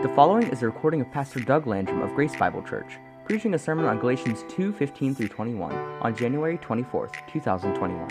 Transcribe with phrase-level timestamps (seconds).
[0.00, 3.58] The following is a recording of Pastor Doug Landrum of Grace Bible Church, preaching a
[3.58, 8.08] sermon on Galatians 2 15 through 21 on January 24th, 2021.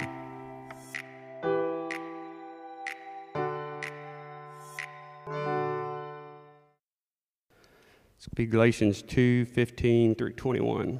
[8.18, 11.00] It's be Galatians 2 15 through 21.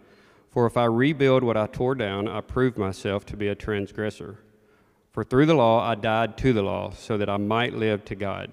[0.51, 4.39] For if I rebuild what I tore down, I prove myself to be a transgressor.
[5.11, 8.15] For through the law I died to the law, so that I might live to
[8.15, 8.51] God.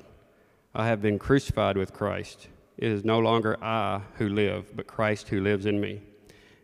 [0.74, 2.48] I have been crucified with Christ.
[2.76, 6.02] It is no longer I who live, but Christ who lives in me.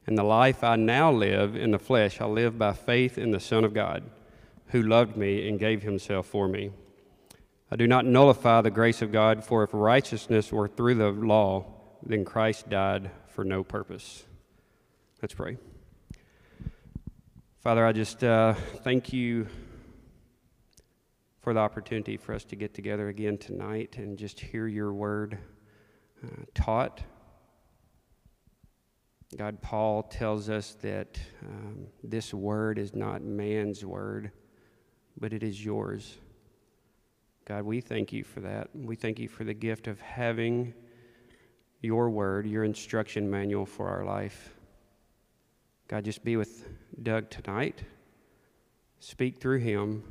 [0.06, 3.40] And the life I now live in the flesh, I live by faith in the
[3.40, 4.04] Son of God,
[4.68, 6.70] who loved me and gave himself for me.
[7.72, 11.64] I do not nullify the grace of God, for if righteousness were through the law,
[12.04, 14.24] then Christ died for no purpose.
[15.24, 15.56] Let's pray.
[17.62, 19.46] Father, I just uh, thank you
[21.40, 25.38] for the opportunity for us to get together again tonight and just hear your word
[26.22, 27.00] uh, taught.
[29.34, 34.30] God, Paul tells us that um, this word is not man's word,
[35.18, 36.18] but it is yours.
[37.46, 38.68] God, we thank you for that.
[38.74, 40.74] We thank you for the gift of having
[41.80, 44.53] your word, your instruction manual for our life.
[45.86, 46.66] God, just be with
[47.02, 47.82] Doug tonight.
[49.00, 50.02] Speak through him.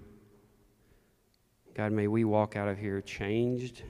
[1.74, 3.82] God, may we walk out of here changed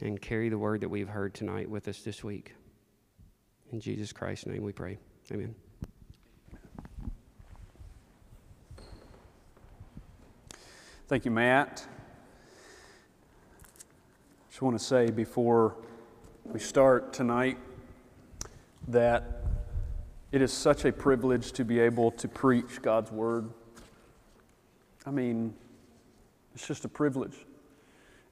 [0.00, 2.54] and carry the word that we've heard tonight with us this week.
[3.72, 4.98] In Jesus Christ's name we pray.
[5.32, 5.54] Amen.
[11.08, 11.86] Thank you, Matt.
[14.50, 15.76] Just want to say before
[16.44, 17.56] we start tonight
[18.88, 19.45] that
[20.32, 23.48] it is such a privilege to be able to preach God's Word.
[25.06, 25.54] I mean,
[26.54, 27.36] it's just a privilege.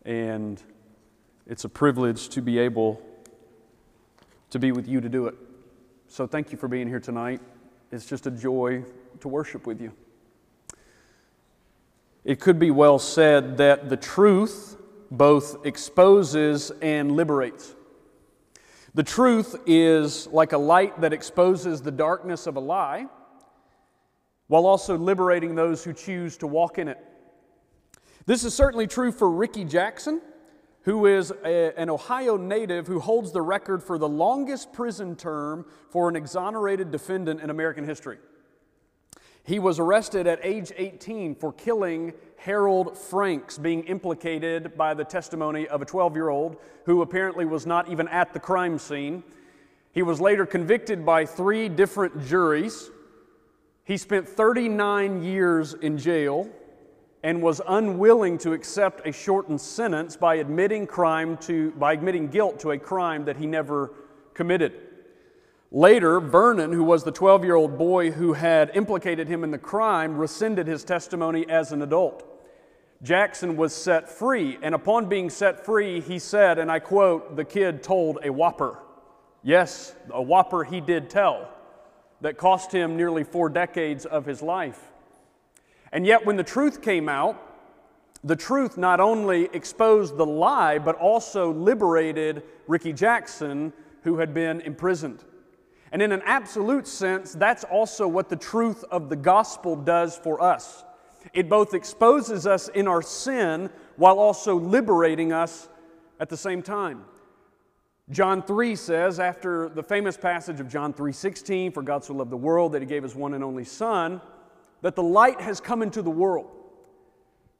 [0.05, 0.60] And
[1.47, 3.00] it's a privilege to be able
[4.50, 5.34] to be with you to do it.
[6.09, 7.41] So thank you for being here tonight.
[7.91, 8.84] It's just a joy
[9.21, 9.93] to worship with you.
[12.25, 14.76] It could be well said that the truth
[15.11, 17.75] both exposes and liberates.
[18.94, 23.06] The truth is like a light that exposes the darkness of a lie
[24.47, 26.99] while also liberating those who choose to walk in it.
[28.27, 30.22] This is certainly true for Ricky Jackson,
[30.82, 35.66] who is a, an Ohio native who holds the record for the longest prison term
[35.91, 38.19] for an exonerated defendant in American history.
[39.44, 45.69] He was arrested at age 18 for killing Harold Franks, being implicated by the testimony
[45.69, 46.56] of a 12 year old
[46.87, 49.22] who apparently was not even at the crime scene.
[49.93, 52.91] He was later convicted by three different juries.
[53.84, 56.49] He spent 39 years in jail
[57.22, 62.61] and was unwilling to accept a shortened sentence by admitting crime to by admitting guilt
[62.61, 63.93] to a crime that he never
[64.32, 64.72] committed.
[65.75, 69.59] Later, Vernon, who was the 12 year old boy who had implicated him in the
[69.59, 72.25] crime, rescinded his testimony as an adult.
[73.03, 77.45] Jackson was set free, and upon being set free, he said, and I quote, the
[77.45, 78.79] kid told a whopper.
[79.43, 81.49] Yes, a whopper he did tell
[82.21, 84.93] that cost him nearly four decades of his life.
[85.91, 87.37] And yet, when the truth came out,
[88.23, 93.73] the truth not only exposed the lie, but also liberated Ricky Jackson,
[94.05, 95.25] who had been imprisoned.
[95.94, 100.43] And in an absolute sense, that's also what the truth of the gospel does for
[100.43, 100.82] us.
[101.32, 105.69] It both exposes us in our sin while also liberating us
[106.19, 107.05] at the same time.
[108.11, 112.37] John 3 says, after the famous passage of John 3:16, for God so loved the
[112.37, 114.20] world that he gave his one and only son,
[114.82, 116.50] that the light has come into the world.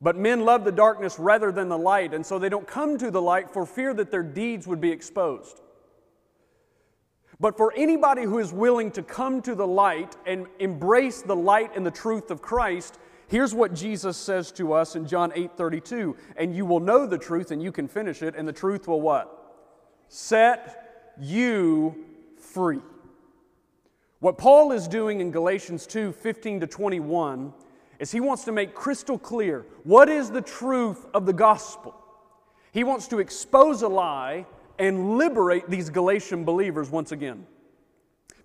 [0.01, 3.13] But men love the darkness rather than the light, and so they don't come to
[3.13, 5.61] the light for fear that their deeds would be exposed.
[7.45, 11.77] But for anybody who is willing to come to the light and embrace the light
[11.77, 12.99] and the truth of Christ,
[13.29, 16.17] here's what Jesus says to us in John 8 32.
[16.39, 19.03] And you will know the truth and you can finish it, and the truth will
[19.03, 19.61] what?
[20.09, 22.07] Set you
[22.39, 22.81] free.
[24.21, 27.53] What Paul is doing in Galatians 2 15 to 21
[27.99, 31.95] is he wants to make crystal clear what is the truth of the gospel.
[32.73, 34.47] He wants to expose a lie
[34.79, 37.47] and liberate these Galatian believers once again.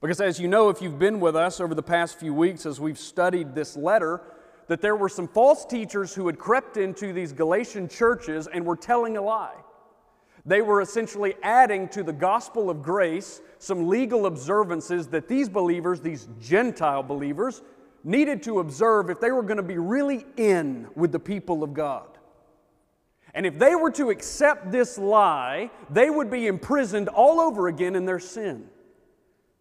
[0.02, 2.80] Because, as you know, if you've been with us over the past few weeks as
[2.80, 4.22] we've studied this letter,
[4.68, 8.78] that there were some false teachers who had crept into these Galatian churches and were
[8.78, 9.56] telling a lie.
[10.46, 16.00] They were essentially adding to the gospel of grace some legal observances that these believers,
[16.00, 17.62] these Gentile believers,
[18.04, 21.74] needed to observe if they were going to be really in with the people of
[21.74, 22.19] God.
[23.34, 27.96] And if they were to accept this lie, they would be imprisoned all over again
[27.96, 28.68] in their sin.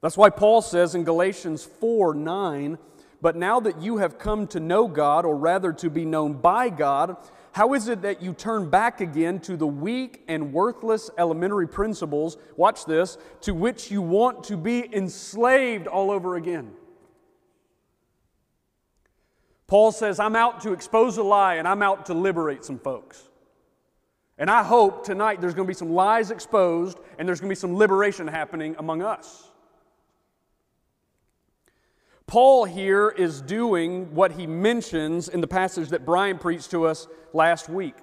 [0.00, 2.78] That's why Paul says in Galatians 4 9,
[3.20, 6.70] but now that you have come to know God, or rather to be known by
[6.70, 7.16] God,
[7.52, 12.36] how is it that you turn back again to the weak and worthless elementary principles,
[12.56, 16.70] watch this, to which you want to be enslaved all over again?
[19.66, 23.28] Paul says, I'm out to expose a lie and I'm out to liberate some folks.
[24.38, 27.56] And I hope tonight there's going to be some lies exposed and there's going to
[27.56, 29.48] be some liberation happening among us.
[32.28, 37.08] Paul here is doing what he mentions in the passage that Brian preached to us
[37.32, 37.94] last week.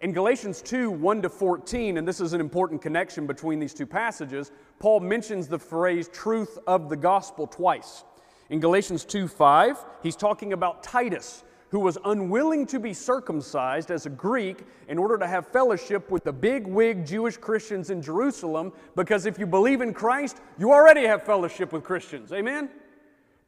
[0.00, 3.86] In Galatians 2 1 to 14, and this is an important connection between these two
[3.86, 8.04] passages, Paul mentions the phrase truth of the gospel twice.
[8.48, 14.06] In Galatians 2 5, he's talking about Titus, who was unwilling to be circumcised as
[14.06, 18.72] a Greek in order to have fellowship with the big wig Jewish Christians in Jerusalem,
[18.96, 22.32] because if you believe in Christ, you already have fellowship with Christians.
[22.32, 22.70] Amen?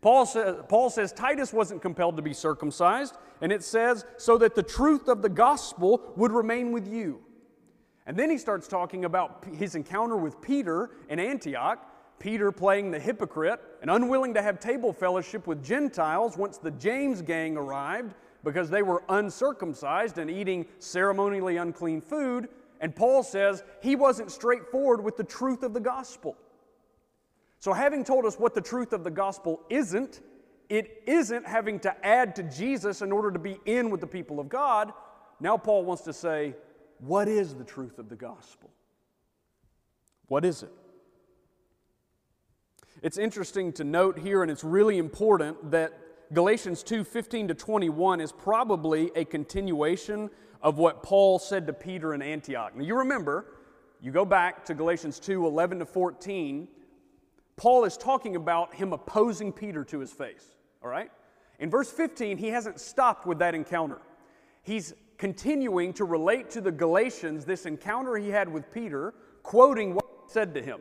[0.02, 4.54] Paul says, Paul says Titus wasn't compelled to be circumcised, and it says, so that
[4.54, 7.20] the truth of the gospel would remain with you.
[8.06, 11.86] And then he starts talking about his encounter with Peter in Antioch,
[12.20, 17.22] Peter playing the hypocrite and unwilling to have table fellowship with Gentiles once the James
[17.22, 18.14] gang arrived
[18.44, 22.48] because they were uncircumcised and eating ceremonially unclean food.
[22.80, 26.36] And Paul says he wasn't straightforward with the truth of the gospel.
[27.58, 30.20] So, having told us what the truth of the gospel isn't,
[30.68, 34.40] it isn't having to add to Jesus in order to be in with the people
[34.40, 34.92] of God.
[35.40, 36.54] Now, Paul wants to say,
[36.98, 38.70] what is the truth of the gospel?
[40.28, 40.72] What is it?
[43.02, 45.98] It's interesting to note here, and it's really important, that
[46.34, 50.28] Galatians 2 15 to 21 is probably a continuation
[50.62, 52.76] of what Paul said to Peter in Antioch.
[52.76, 53.46] Now, you remember,
[54.02, 56.68] you go back to Galatians 2 11 to 14,
[57.56, 60.44] Paul is talking about him opposing Peter to his face,
[60.82, 61.10] all right?
[61.58, 63.98] In verse 15, he hasn't stopped with that encounter.
[64.62, 70.04] He's continuing to relate to the Galatians this encounter he had with Peter, quoting what
[70.26, 70.80] he said to him.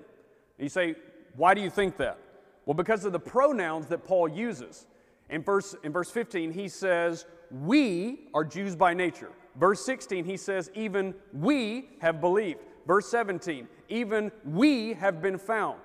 [0.58, 0.96] You say,
[1.36, 2.18] why do you think that?
[2.66, 4.86] Well, because of the pronouns that Paul uses.
[5.30, 9.32] In verse, in verse 15, he says, We are Jews by nature.
[9.56, 12.60] Verse 16, he says, Even we have believed.
[12.88, 15.80] Verse 17, even we have been found.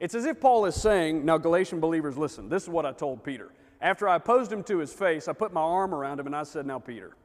[0.00, 3.24] It's as if Paul is saying, Now, Galatian believers, listen, this is what I told
[3.24, 3.52] Peter.
[3.80, 6.42] After I opposed him to his face, I put my arm around him and I
[6.42, 7.16] said, Now, Peter,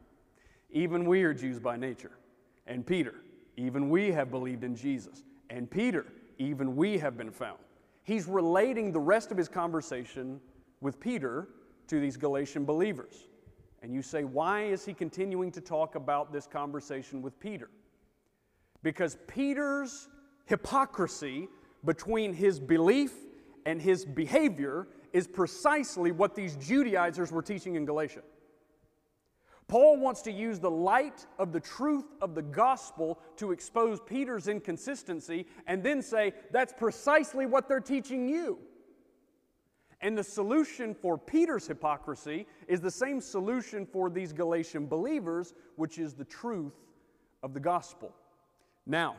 [0.72, 2.12] even we are Jews by nature.
[2.68, 3.16] And Peter,
[3.58, 5.24] even we have believed in Jesus.
[5.50, 6.06] And Peter,
[6.40, 7.60] even we have been found.
[8.04, 10.40] He's relating the rest of his conversation
[10.82, 11.50] with Peter
[11.88, 13.28] to these Galatian believers.
[13.84, 17.70] And you say, why is he continuing to talk about this conversation with Peter?
[18.82, 20.10] Because Peter's
[20.46, 21.48] hypocrisy
[21.86, 23.14] between his belief
[23.66, 28.22] and his behavior is precisely what these Judaizers were teaching in Galatia.
[29.70, 34.48] Paul wants to use the light of the truth of the gospel to expose Peter's
[34.48, 38.58] inconsistency and then say, that's precisely what they're teaching you.
[40.02, 46.00] And the solution for Peter's hypocrisy is the same solution for these Galatian believers, which
[46.00, 46.74] is the truth
[47.44, 48.12] of the gospel.
[48.88, 49.18] Now,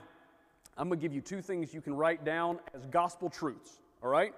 [0.76, 4.10] I'm going to give you two things you can write down as gospel truths, all
[4.10, 4.34] right?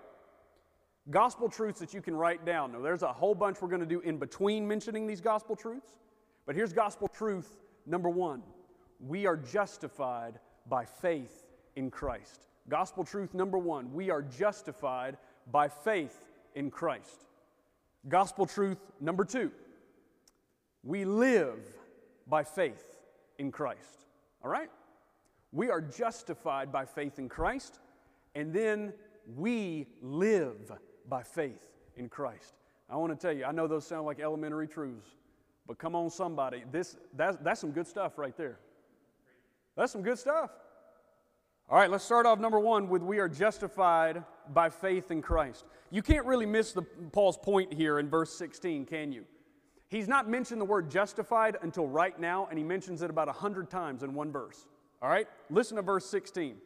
[1.11, 2.73] Gospel truths that you can write down.
[2.73, 5.91] Now, there's a whole bunch we're going to do in between mentioning these gospel truths.
[6.47, 8.43] But here's gospel truth number one
[9.01, 12.47] we are justified by faith in Christ.
[12.69, 15.17] Gospel truth number one we are justified
[15.51, 17.27] by faith in Christ.
[18.09, 19.51] Gospel truth number two
[20.85, 21.59] we live
[22.29, 22.97] by faith
[23.39, 24.07] in Christ.
[24.45, 24.71] All right?
[25.51, 27.79] We are justified by faith in Christ,
[28.35, 28.95] and then
[29.37, 30.73] we live
[31.13, 32.55] by faith in Christ.
[32.89, 35.11] I want to tell you, I know those sound like elementary truths.
[35.67, 36.65] But come on, somebody.
[36.73, 38.59] This, that's, that's some good stuff right there.
[39.77, 40.49] That's some good stuff.
[41.69, 45.67] All right, let's start off number one with we are justified by faith in Christ.
[45.91, 49.27] You can't really miss the, Paul's point here in verse 16, can you?
[49.91, 53.33] He's not mentioned the word justified until right now, and he mentions it about a
[53.33, 54.67] hundred times in one verse.
[55.03, 55.27] All right?
[55.51, 56.57] Listen to verse 16.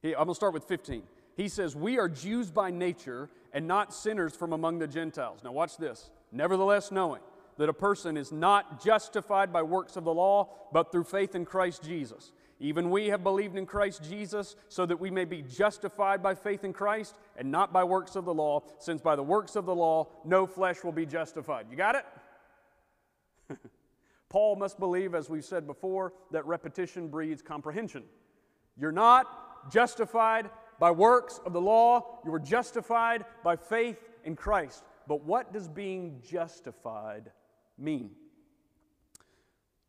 [0.00, 1.02] He, I'm going to start with 15.
[1.36, 5.40] He says, We are Jews by nature and not sinners from among the Gentiles.
[5.44, 6.10] Now, watch this.
[6.32, 7.22] Nevertheless, knowing
[7.56, 11.44] that a person is not justified by works of the law, but through faith in
[11.44, 12.32] Christ Jesus.
[12.60, 16.64] Even we have believed in Christ Jesus so that we may be justified by faith
[16.64, 19.74] in Christ and not by works of the law, since by the works of the
[19.74, 21.66] law no flesh will be justified.
[21.70, 22.06] You got it?
[24.28, 28.04] Paul must believe, as we've said before, that repetition breeds comprehension.
[28.76, 34.84] You're not justified by works of the law, you were justified by faith in Christ.
[35.06, 37.30] But what does being justified
[37.78, 38.10] mean?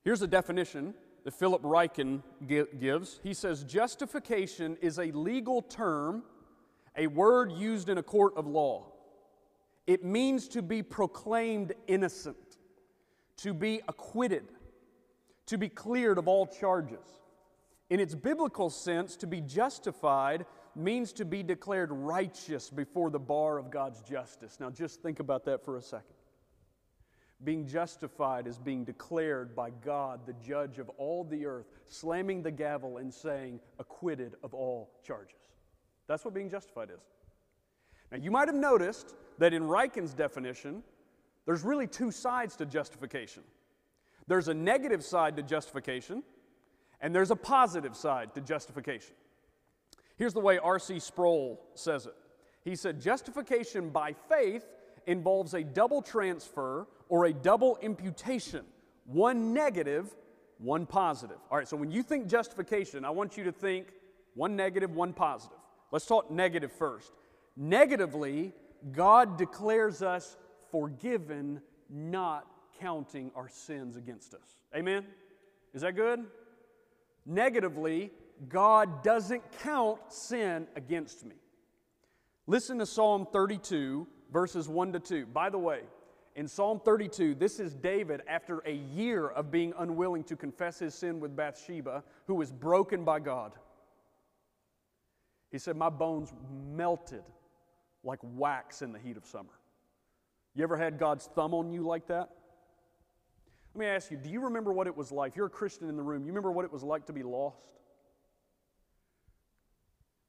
[0.03, 3.19] Here's a definition that Philip Ryken gives.
[3.23, 6.23] He says, Justification is a legal term,
[6.95, 8.91] a word used in a court of law.
[9.87, 12.57] It means to be proclaimed innocent,
[13.37, 14.45] to be acquitted,
[15.47, 17.21] to be cleared of all charges.
[17.89, 23.57] In its biblical sense, to be justified means to be declared righteous before the bar
[23.57, 24.57] of God's justice.
[24.59, 26.15] Now, just think about that for a second.
[27.43, 32.51] Being justified is being declared by God, the judge of all the earth, slamming the
[32.51, 35.35] gavel and saying, acquitted of all charges.
[36.07, 37.01] That's what being justified is.
[38.11, 40.83] Now, you might have noticed that in Ryken's definition,
[41.45, 43.43] there's really two sides to justification
[44.27, 46.23] there's a negative side to justification,
[47.01, 49.15] and there's a positive side to justification.
[50.17, 50.99] Here's the way R.C.
[50.99, 52.15] Sproul says it
[52.63, 54.65] He said, Justification by faith
[55.07, 58.65] involves a double transfer or a double imputation,
[59.05, 60.15] one negative,
[60.57, 61.37] one positive.
[61.51, 63.87] All right, so when you think justification, I want you to think
[64.33, 65.57] one negative, one positive.
[65.91, 67.11] Let's talk negative first.
[67.55, 68.53] Negatively,
[68.91, 70.37] God declares us
[70.71, 72.47] forgiven, not
[72.79, 74.57] counting our sins against us.
[74.75, 75.05] Amen?
[75.73, 76.25] Is that good?
[77.25, 78.11] Negatively,
[78.49, 81.35] God doesn't count sin against me.
[82.47, 85.25] Listen to Psalm 32, verses 1 to 2.
[85.27, 85.81] By the way,
[86.35, 90.93] in Psalm 32, this is David after a year of being unwilling to confess his
[90.93, 93.53] sin with Bathsheba, who was broken by God.
[95.51, 96.33] He said, My bones
[96.75, 97.23] melted
[98.03, 99.53] like wax in the heat of summer.
[100.53, 102.29] You ever had God's thumb on you like that?
[103.73, 105.31] Let me ask you, do you remember what it was like?
[105.31, 107.23] If you're a Christian in the room, you remember what it was like to be
[107.23, 107.67] lost?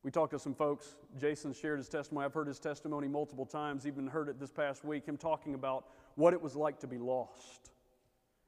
[0.07, 0.95] We talked to some folks.
[1.19, 2.27] Jason shared his testimony.
[2.27, 5.87] I've heard his testimony multiple times, even heard it this past week, him talking about
[6.15, 7.73] what it was like to be lost.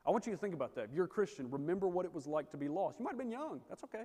[0.06, 0.84] I want you to think about that.
[0.84, 3.00] If you're a Christian, remember what it was like to be lost.
[3.00, 4.04] You might have been young, that's okay.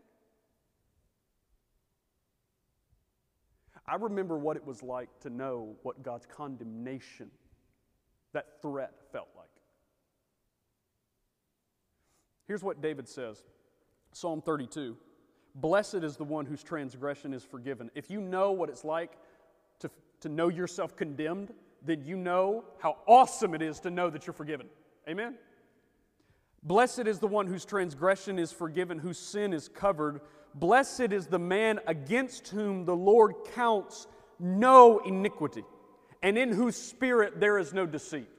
[3.86, 7.30] I remember what it was like to know what God's condemnation,
[8.34, 9.46] that threat, felt like.
[12.48, 13.44] Here's what David says
[14.12, 14.98] Psalm 32.
[15.56, 17.92] Blessed is the one whose transgression is forgiven.
[17.94, 19.12] If you know what it's like
[19.80, 19.90] to,
[20.22, 21.54] to know yourself condemned,
[21.86, 24.68] then you know how awesome it is to know that you're forgiven.
[25.08, 25.36] Amen?
[26.64, 30.22] Blessed is the one whose transgression is forgiven, whose sin is covered.
[30.56, 34.08] Blessed is the man against whom the Lord counts
[34.40, 35.64] no iniquity,
[36.22, 38.30] and in whose spirit there is no deceit.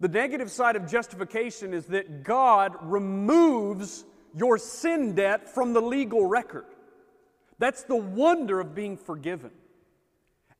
[0.00, 6.26] The negative side of justification is that God removes your sin debt from the legal
[6.26, 6.66] record.
[7.58, 9.50] That's the wonder of being forgiven.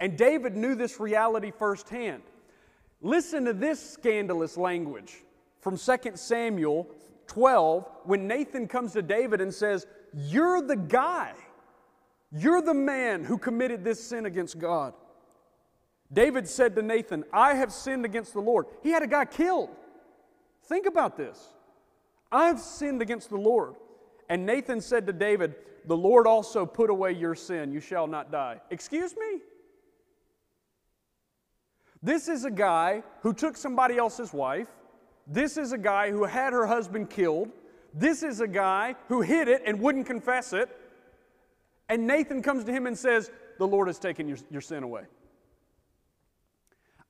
[0.01, 2.23] And David knew this reality firsthand.
[3.01, 5.23] Listen to this scandalous language
[5.61, 6.89] from 2 Samuel
[7.27, 11.35] 12 when Nathan comes to David and says, You're the guy.
[12.33, 14.93] You're the man who committed this sin against God.
[16.13, 18.67] David said to Nathan, I have sinned against the Lord.
[18.83, 19.71] He had a guy killed.
[20.65, 21.55] Think about this.
[22.31, 23.75] I've sinned against the Lord.
[24.29, 25.55] And Nathan said to David,
[25.87, 27.73] The Lord also put away your sin.
[27.73, 28.61] You shall not die.
[28.71, 29.41] Excuse me?
[32.03, 34.69] This is a guy who took somebody else's wife.
[35.27, 37.51] This is a guy who had her husband killed.
[37.93, 40.69] This is a guy who hid it and wouldn't confess it.
[41.89, 45.05] And Nathan comes to him and says, The Lord has taken your, your sin away.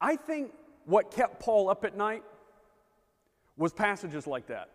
[0.00, 0.52] I think
[0.86, 2.22] what kept Paul up at night
[3.56, 4.70] was passages like that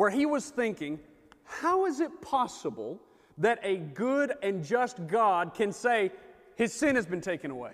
[0.00, 0.98] where he was thinking,
[1.44, 2.98] how is it possible
[3.36, 6.10] that a good and just God can say
[6.56, 7.72] his sin has been taken away?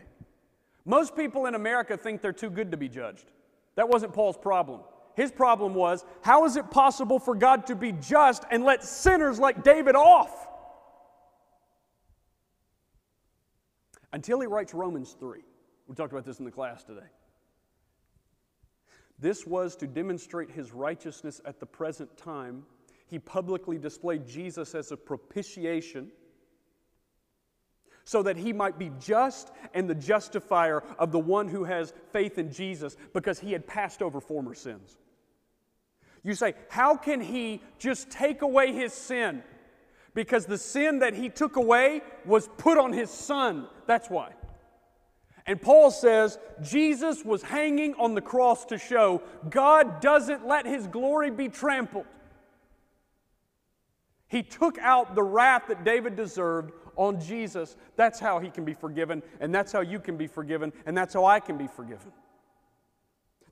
[0.84, 3.30] Most people in America think they're too good to be judged.
[3.76, 4.80] That wasn't Paul's problem.
[5.14, 9.38] His problem was, how is it possible for God to be just and let sinners
[9.38, 10.48] like David off?
[14.12, 15.42] Until he writes Romans 3.
[15.86, 17.06] We talked about this in the class today.
[19.18, 22.64] This was to demonstrate his righteousness at the present time.
[23.06, 26.10] He publicly displayed Jesus as a propitiation
[28.04, 32.38] so that he might be just and the justifier of the one who has faith
[32.38, 34.96] in Jesus because he had passed over former sins.
[36.22, 39.42] You say, How can he just take away his sin?
[40.14, 43.66] Because the sin that he took away was put on his son.
[43.86, 44.32] That's why.
[45.46, 50.86] And Paul says Jesus was hanging on the cross to show God doesn't let his
[50.88, 52.06] glory be trampled.
[54.28, 57.76] He took out the wrath that David deserved on Jesus.
[57.94, 61.14] That's how he can be forgiven, and that's how you can be forgiven, and that's
[61.14, 62.10] how I can be forgiven.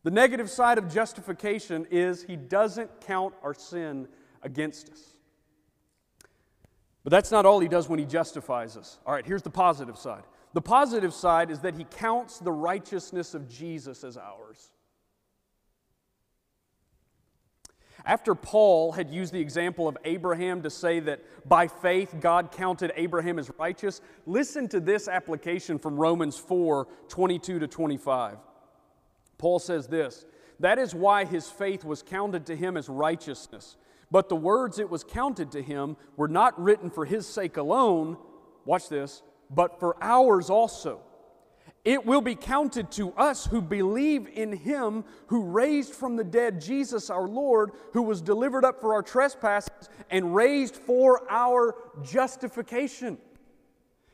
[0.03, 4.09] The negative side of justification is he doesn't count our sin
[4.43, 5.15] against us.
[7.05, 8.99] But that's not all he does when he justifies us.
[9.07, 10.25] All right, here's the positive side.
[10.55, 14.71] The positive side is that he counts the righteousness of Jesus as ours.
[18.07, 22.93] After Paul had used the example of Abraham to say that by faith God counted
[22.97, 28.37] Abraham as righteous, listen to this application from Romans 4 22 to 25.
[29.39, 30.25] Paul says this
[30.61, 33.77] That is why his faith was counted to him as righteousness.
[34.11, 38.19] But the words it was counted to him were not written for his sake alone,
[38.65, 39.23] watch this,
[39.55, 41.01] but for ours also.
[41.85, 46.61] It will be counted to us who believe in him who raised from the dead
[46.61, 53.19] Jesus our Lord, who was delivered up for our trespasses and raised for our justification.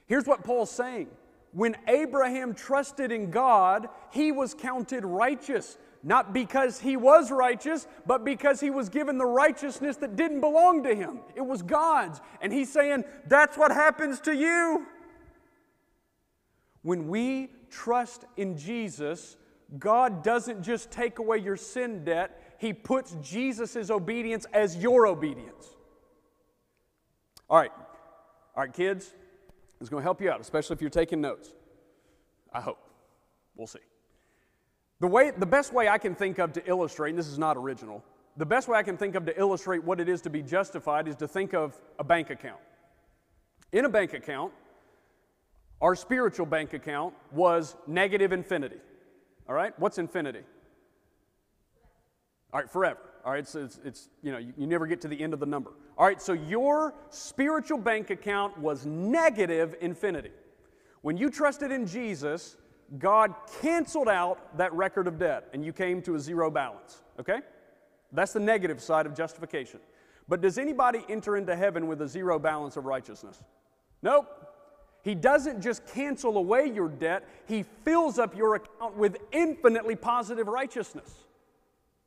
[0.07, 1.09] Here's what Paul's saying
[1.53, 5.79] when Abraham trusted in God, he was counted righteous.
[6.03, 10.83] Not because he was righteous, but because he was given the righteousness that didn't belong
[10.85, 11.21] to him.
[11.35, 12.23] It was God's.
[12.41, 14.87] And he's saying, That's what happens to you.
[16.83, 19.37] When we trust in Jesus,
[19.79, 25.77] God doesn't just take away your sin debt, He puts Jesus' obedience as your obedience.
[27.49, 27.73] All right,
[28.57, 29.13] all right, kids,
[29.81, 31.51] it's going to help you out, especially if you're taking notes.
[32.53, 32.79] I hope.
[33.57, 33.79] We'll see.
[35.01, 37.57] The, way, the best way I can think of to illustrate, and this is not
[37.57, 38.05] original,
[38.37, 41.09] the best way I can think of to illustrate what it is to be justified
[41.09, 42.61] is to think of a bank account.
[43.73, 44.53] In a bank account,
[45.81, 48.77] our spiritual bank account was negative infinity.
[49.49, 49.79] All right?
[49.79, 50.43] What's infinity?
[52.53, 53.01] All right, forever.
[53.25, 55.41] All right, so it's, it's you know, you, you never get to the end of
[55.41, 55.73] the number.
[55.97, 60.31] All right, so your spiritual bank account was negative infinity.
[61.03, 62.57] When you trusted in Jesus,
[62.99, 67.03] God canceled out that record of debt and you came to a zero balance.
[67.19, 67.41] Okay?
[68.13, 69.81] That's the negative side of justification.
[70.29, 73.41] But does anybody enter into heaven with a zero balance of righteousness?
[74.03, 74.50] Nope.
[75.03, 80.47] He doesn't just cancel away your debt, He fills up your account with infinitely positive
[80.47, 81.11] righteousness.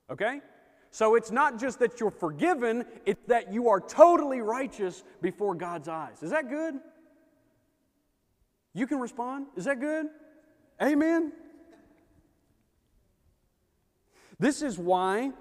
[0.09, 0.41] Okay?
[0.91, 5.87] So it's not just that you're forgiven, it's that you are totally righteous before God's
[5.87, 6.21] eyes.
[6.21, 6.75] Is that good?
[8.75, 9.47] You can respond.
[9.55, 10.07] Is that good?
[10.81, 11.31] Amen.
[14.39, 15.31] This is why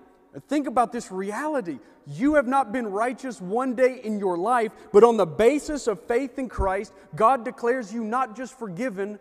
[0.48, 1.78] Think about this reality.
[2.06, 6.02] You have not been righteous one day in your life, but on the basis of
[6.02, 9.18] faith in Christ, God declares you not just forgiven,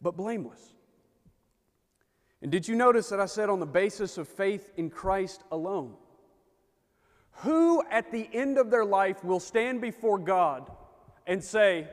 [0.00, 0.74] but blameless.
[2.42, 5.94] And did you notice that I said on the basis of faith in Christ alone?
[7.42, 10.70] Who at the end of their life will stand before God
[11.26, 11.86] and say,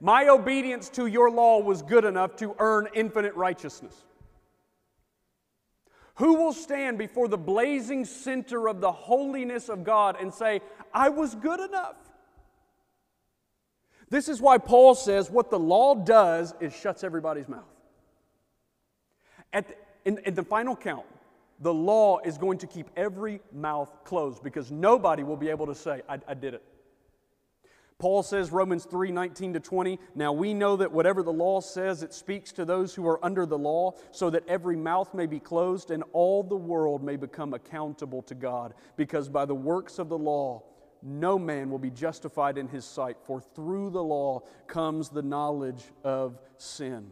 [0.00, 4.04] My obedience to your law was good enough to earn infinite righteousness?
[6.16, 10.60] Who will stand before the blazing center of the holiness of God and say,
[10.92, 11.96] I was good enough?
[14.10, 17.64] This is why Paul says what the law does is shuts everybody's mouth.
[19.52, 19.74] At the,
[20.04, 21.06] in, in the final count,
[21.60, 25.74] the law is going to keep every mouth closed because nobody will be able to
[25.74, 26.62] say, I, I did it.
[27.98, 32.02] Paul says, Romans 3 19 to 20, now we know that whatever the law says,
[32.02, 35.38] it speaks to those who are under the law, so that every mouth may be
[35.38, 38.74] closed and all the world may become accountable to God.
[38.96, 40.62] Because by the works of the law,
[41.02, 45.84] no man will be justified in his sight, for through the law comes the knowledge
[46.02, 47.10] of sin.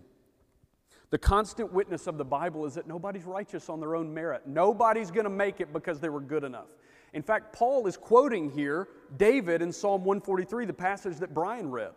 [1.11, 4.47] The constant witness of the Bible is that nobody's righteous on their own merit.
[4.47, 6.69] Nobody's going to make it because they were good enough.
[7.13, 11.93] In fact, Paul is quoting here David in Psalm 143, the passage that Brian read.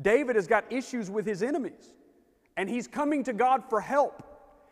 [0.00, 1.94] David has got issues with his enemies,
[2.56, 4.22] and he's coming to God for help.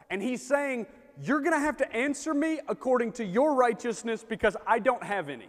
[0.09, 0.87] And he's saying,
[1.20, 5.29] You're going to have to answer me according to your righteousness because I don't have
[5.29, 5.48] any.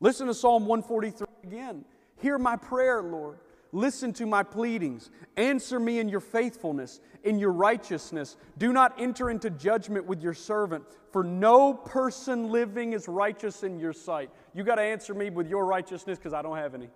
[0.00, 1.84] Listen to Psalm 143 again.
[2.20, 3.38] Hear my prayer, Lord.
[3.74, 5.10] Listen to my pleadings.
[5.36, 8.36] Answer me in your faithfulness, in your righteousness.
[8.56, 13.80] Do not enter into judgment with your servant, for no person living is righteous in
[13.80, 14.30] your sight.
[14.54, 16.88] You got to answer me with your righteousness because I don't have any.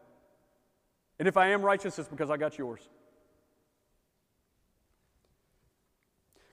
[1.19, 2.89] And if I am righteous, it's because I got yours.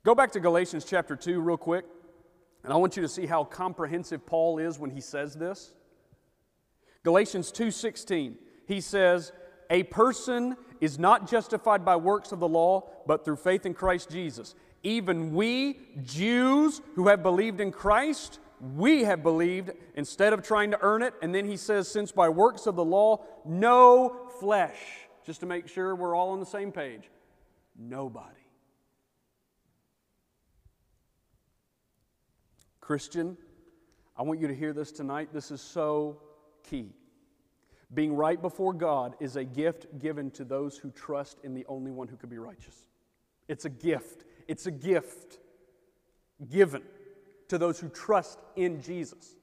[0.04, 1.86] Go back to Galatians chapter 2 real quick,
[2.64, 5.72] and I want you to see how comprehensive Paul is when he says this.
[7.04, 8.38] Galatians 2:16.
[8.68, 9.32] He says,
[9.70, 14.10] "A person is not justified by works of the law, but through faith in Christ
[14.10, 14.56] Jesus.
[14.84, 18.40] Even we, Jews who have believed in Christ,
[18.76, 21.14] we have believed instead of trying to earn it.
[21.22, 24.78] And then he says, since by works of the law, no flesh,
[25.26, 27.10] just to make sure we're all on the same page,
[27.78, 28.30] nobody.
[32.80, 33.38] Christian,
[34.16, 35.30] I want you to hear this tonight.
[35.34, 36.22] This is so
[36.64, 36.94] key.
[37.94, 41.92] Being right before God is a gift given to those who trust in the only
[41.92, 42.88] one who could be righteous.
[43.48, 44.26] It's a gift.
[44.48, 45.38] It's a gift
[46.50, 46.82] given
[47.48, 49.36] to those who trust in Jesus.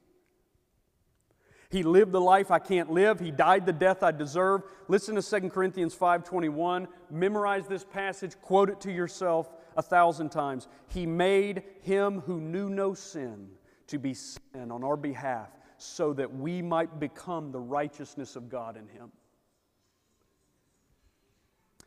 [1.69, 3.19] He lived the life I can't live.
[3.19, 4.61] He died the death I deserve.
[4.87, 6.87] Listen to 2 Corinthians 5:21.
[7.09, 10.67] Memorize this passage, quote it to yourself a thousand times.
[10.89, 13.49] He made him who knew no sin
[13.87, 15.49] to be sin on our behalf
[15.83, 19.11] so that we might become the righteousness of God in him.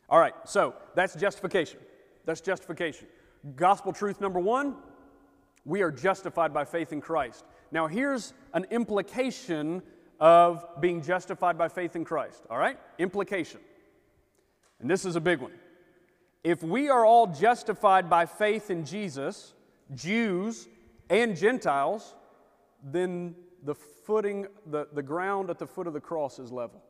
[0.09, 1.81] All right, so that's justification.
[2.25, 3.09] That's justification.
[3.57, 4.77] Gospel truth number one
[5.65, 7.45] we are justified by faith in Christ.
[7.73, 9.83] Now, here's an implication
[10.21, 12.79] of being justified by faith in Christ, all right?
[12.99, 13.61] Implication.
[14.81, 15.51] And this is a big one.
[16.45, 19.55] If we are all justified by faith in Jesus,
[19.93, 20.69] Jews
[21.11, 22.15] and Gentiles,
[22.85, 23.35] then
[23.67, 26.83] the footing, the, the ground at the foot of the cross is level.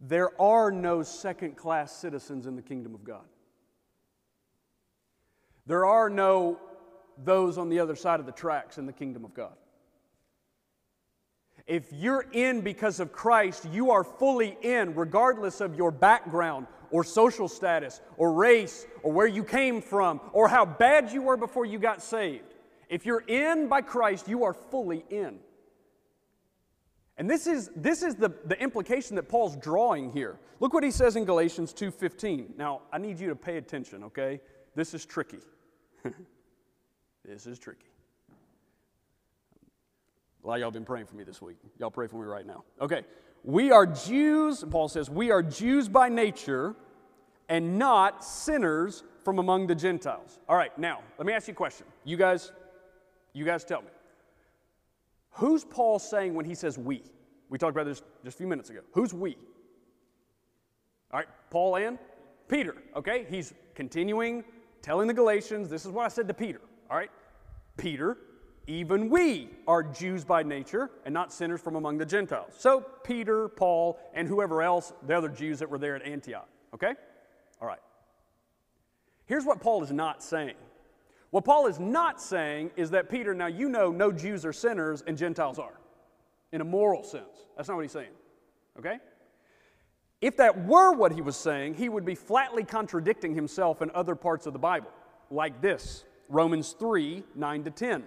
[0.00, 3.24] There are no second class citizens in the kingdom of God.
[5.66, 6.60] There are no
[7.24, 9.54] those on the other side of the tracks in the kingdom of God.
[11.66, 17.02] If you're in because of Christ, you are fully in, regardless of your background or
[17.02, 21.66] social status or race or where you came from or how bad you were before
[21.66, 22.47] you got saved.
[22.88, 25.38] If you're in by Christ, you are fully in.
[27.18, 30.38] And this is, this is the, the implication that Paul's drawing here.
[30.60, 32.56] Look what he says in Galatians 2.15.
[32.56, 34.40] Now, I need you to pay attention, okay?
[34.76, 35.38] This is tricky.
[37.24, 37.86] this is tricky.
[40.44, 41.56] A lot of y'all been praying for me this week.
[41.78, 42.62] Y'all pray for me right now.
[42.80, 43.02] Okay.
[43.42, 46.74] We are Jews, Paul says, we are Jews by nature
[47.48, 50.38] and not sinners from among the Gentiles.
[50.48, 51.86] All right, now, let me ask you a question.
[52.04, 52.52] You guys,
[53.38, 53.88] you guys tell me.
[55.32, 57.02] Who's Paul saying when he says we?
[57.48, 58.80] We talked about this just a few minutes ago.
[58.92, 59.36] Who's we?
[61.12, 61.98] All right, Paul and
[62.48, 63.24] Peter, okay?
[63.30, 64.44] He's continuing
[64.82, 67.10] telling the Galatians, this is what I said to Peter, all right?
[67.76, 68.18] Peter,
[68.66, 72.52] even we are Jews by nature and not sinners from among the Gentiles.
[72.58, 76.94] So, Peter, Paul, and whoever else, the other Jews that were there at Antioch, okay?
[77.62, 77.80] All right.
[79.24, 80.56] Here's what Paul is not saying.
[81.30, 85.02] What Paul is not saying is that Peter, now you know no Jews are sinners
[85.06, 85.78] and Gentiles are,
[86.52, 87.46] in a moral sense.
[87.56, 88.12] That's not what he's saying,
[88.78, 88.98] okay?
[90.20, 94.14] If that were what he was saying, he would be flatly contradicting himself in other
[94.14, 94.90] parts of the Bible,
[95.30, 98.04] like this Romans 3 9 to 10.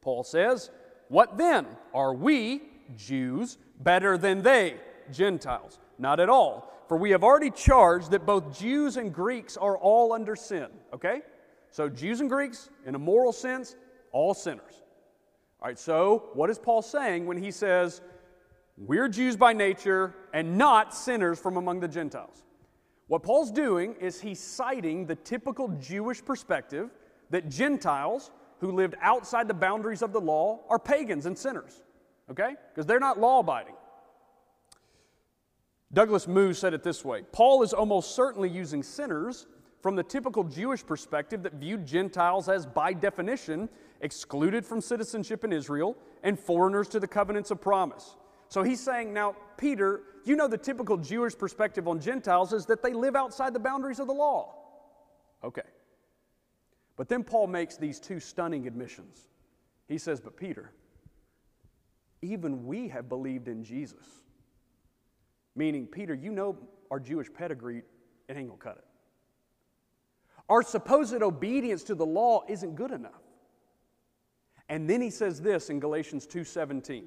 [0.00, 0.70] Paul says,
[1.08, 1.66] What then?
[1.92, 2.62] Are we,
[2.96, 4.76] Jews, better than they,
[5.10, 5.78] Gentiles?
[5.98, 6.70] Not at all.
[6.88, 10.68] For we have already charged that both Jews and Greeks are all under sin.
[10.92, 11.22] Okay?
[11.74, 13.74] So, Jews and Greeks, in a moral sense,
[14.12, 14.84] all sinners.
[15.60, 18.00] All right, so what is Paul saying when he says,
[18.78, 22.44] we're Jews by nature and not sinners from among the Gentiles.
[23.08, 26.90] What Paul's doing is he's citing the typical Jewish perspective
[27.30, 31.82] that Gentiles who lived outside the boundaries of the law are pagans and sinners,
[32.30, 32.54] okay?
[32.72, 33.74] Because they're not law abiding.
[35.92, 39.48] Douglas Moo said it this way Paul is almost certainly using sinners
[39.84, 43.68] from the typical Jewish perspective that viewed Gentiles as, by definition,
[44.00, 48.16] excluded from citizenship in Israel and foreigners to the covenants of promise.
[48.48, 52.82] So he's saying, now, Peter, you know the typical Jewish perspective on Gentiles is that
[52.82, 54.54] they live outside the boundaries of the law.
[55.44, 55.68] Okay.
[56.96, 59.28] But then Paul makes these two stunning admissions.
[59.86, 60.72] He says, But Peter,
[62.22, 64.22] even we have believed in Jesus.
[65.54, 66.56] Meaning, Peter, you know
[66.90, 67.82] our Jewish pedigree,
[68.30, 68.84] it ain't gonna cut it.
[70.48, 73.22] Our supposed obedience to the law isn't good enough.
[74.68, 77.04] And then he says this in Galatians 2:17.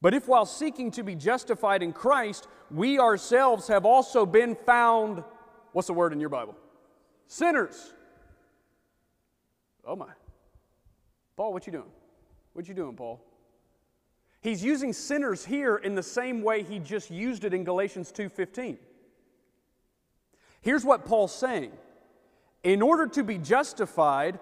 [0.00, 5.24] But if while seeking to be justified in Christ, we ourselves have also been found,
[5.72, 6.56] what's the word in your Bible?
[7.26, 7.94] Sinners.
[9.86, 10.12] Oh my.
[11.36, 11.90] Paul, what you doing?
[12.52, 13.24] What you doing, Paul?
[14.40, 18.78] He's using sinners here in the same way he just used it in Galatians 2:15.
[20.64, 21.72] Here's what Paul's saying.
[22.62, 24.38] In order to be justified,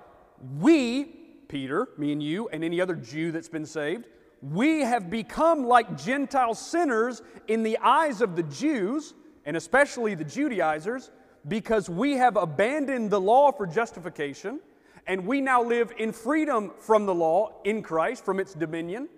[0.61, 1.05] we,
[1.49, 4.07] Peter, me and you, and any other Jew that's been saved,
[4.41, 9.15] we have become like Gentile sinners in the eyes of the Jews,
[9.47, 11.11] and especially the Judaizers,
[11.49, 14.61] because we have abandoned the law for justification,
[15.09, 19.09] and we now live in freedom from the law in Christ, from its dominion.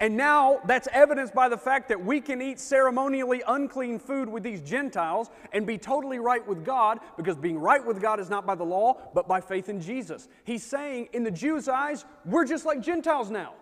[0.00, 4.42] And now that's evidenced by the fact that we can eat ceremonially unclean food with
[4.42, 8.46] these Gentiles and be totally right with God because being right with God is not
[8.46, 10.28] by the law, but by faith in Jesus.
[10.44, 13.54] He's saying, in the Jews' eyes, we're just like Gentiles now.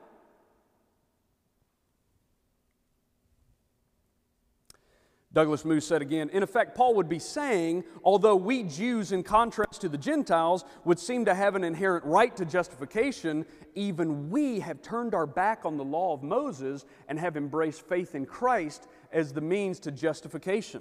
[5.34, 9.82] Douglas Moo said again, in effect, Paul would be saying, although we Jews, in contrast
[9.82, 14.80] to the Gentiles, would seem to have an inherent right to justification, even we have
[14.80, 19.34] turned our back on the law of Moses and have embraced faith in Christ as
[19.34, 20.80] the means to justification.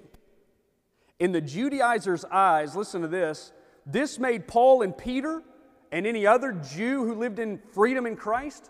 [1.19, 3.51] In the Judaizers' eyes, listen to this,
[3.85, 5.43] this made Paul and Peter
[5.91, 8.69] and any other Jew who lived in freedom in Christ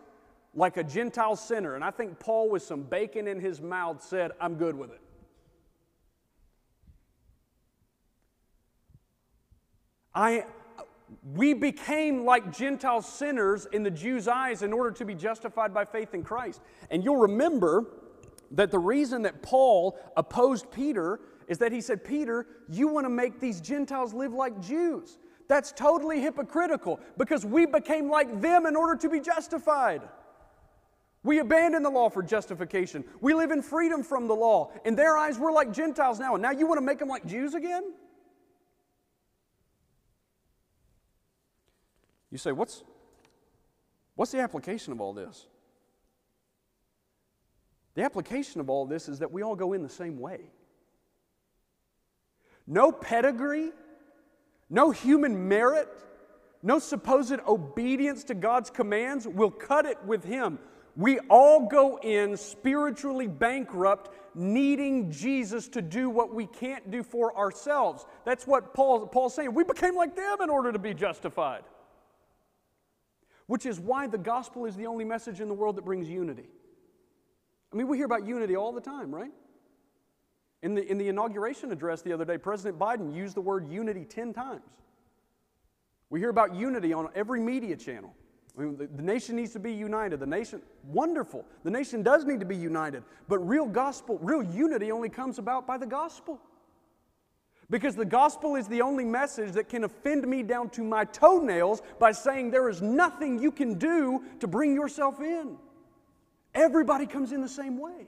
[0.55, 1.75] like a Gentile sinner.
[1.75, 5.01] And I think Paul, with some bacon in his mouth, said, I'm good with it.
[10.17, 10.45] I,
[11.35, 15.85] we became like Gentile sinners in the Jews' eyes in order to be justified by
[15.85, 16.59] faith in Christ.
[16.89, 17.85] And you'll remember
[18.51, 23.11] that the reason that Paul opposed Peter is that he said, Peter, you want to
[23.11, 25.19] make these Gentiles live like Jews.
[25.47, 30.01] That's totally hypocritical because we became like them in order to be justified.
[31.21, 33.03] We abandoned the law for justification.
[33.21, 34.71] We live in freedom from the law.
[34.83, 36.33] In their eyes, we're like Gentiles now.
[36.33, 37.83] And now you want to make them like Jews again?
[42.37, 42.83] You say, what's,
[44.13, 45.47] what's the application of all this?
[47.95, 50.41] The application of all this is that we all go in the same way.
[52.67, 53.71] No pedigree,
[54.69, 55.89] no human merit,
[56.61, 60.59] no supposed obedience to God's commands will cut it with Him.
[60.95, 67.35] We all go in spiritually bankrupt, needing Jesus to do what we can't do for
[67.35, 68.05] ourselves.
[68.25, 69.55] That's what Paul, Paul's saying.
[69.55, 71.63] We became like them in order to be justified
[73.47, 76.49] which is why the gospel is the only message in the world that brings unity.
[77.73, 79.31] I mean, we hear about unity all the time, right?
[80.63, 84.05] In the, in the inauguration address the other day, President Biden used the word unity
[84.05, 84.61] 10 times.
[86.09, 88.13] We hear about unity on every media channel.
[88.57, 90.19] I mean, the, the nation needs to be united.
[90.19, 91.45] The nation, wonderful.
[91.63, 93.03] The nation does need to be united.
[93.27, 96.39] But real gospel, real unity only comes about by the gospel.
[97.69, 101.81] Because the gospel is the only message that can offend me down to my toenails
[101.99, 105.57] by saying there is nothing you can do to bring yourself in.
[106.55, 108.07] Everybody comes in the same way.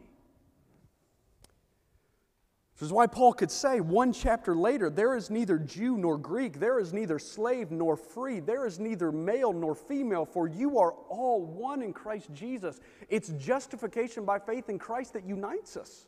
[2.80, 6.62] This is why Paul could say one chapter later there is neither Jew nor Greek,
[6.62, 10.94] there is neither slave nor free, there is neither male nor female, for you are
[11.10, 12.80] all one in Christ Jesus.
[13.10, 16.08] It's justification by faith in Christ that unites us.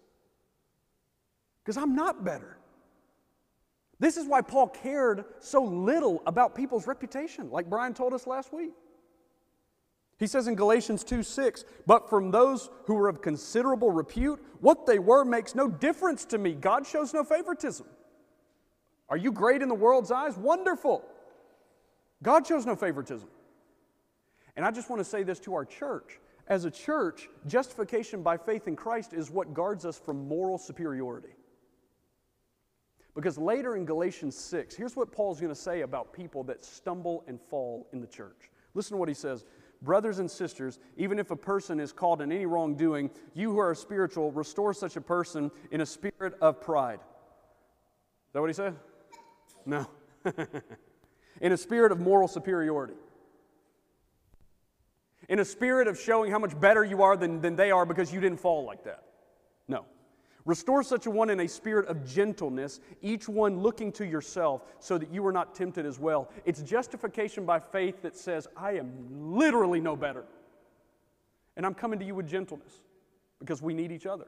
[1.61, 2.57] Because I'm not better.
[4.01, 8.51] This is why Paul cared so little about people's reputation, like Brian told us last
[8.51, 8.71] week.
[10.17, 14.87] He says in Galatians 2 6, but from those who were of considerable repute, what
[14.87, 16.53] they were makes no difference to me.
[16.53, 17.85] God shows no favoritism.
[19.07, 20.35] Are you great in the world's eyes?
[20.35, 21.05] Wonderful.
[22.23, 23.29] God shows no favoritism.
[24.55, 26.19] And I just want to say this to our church.
[26.47, 31.35] As a church, justification by faith in Christ is what guards us from moral superiority.
[33.15, 37.24] Because later in Galatians 6, here's what Paul's going to say about people that stumble
[37.28, 38.50] and fall in the church.
[38.74, 39.45] Listen to what he says.
[39.82, 43.74] Brothers and sisters, even if a person is caught in any wrongdoing, you who are
[43.76, 47.00] spiritual, restore such a person in a spirit of pride.
[47.00, 48.76] Is that what he said?
[49.65, 49.88] No.
[51.41, 52.93] in a spirit of moral superiority.
[55.28, 58.13] In a spirit of showing how much better you are than, than they are because
[58.13, 59.04] you didn't fall like that.
[60.45, 64.97] Restore such a one in a spirit of gentleness, each one looking to yourself, so
[64.97, 66.30] that you are not tempted as well.
[66.45, 70.25] It's justification by faith that says, I am literally no better.
[71.58, 72.82] And I'm coming to you with gentleness
[73.39, 74.25] because we need each other.